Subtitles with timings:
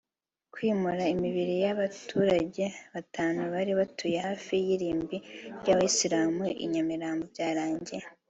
[0.53, 5.17] Kwimura imibiri n’abaturage batanu bari batuye hafi y’irimbi
[5.59, 8.03] ry’abayisilamu I Nyambirambo byarangiye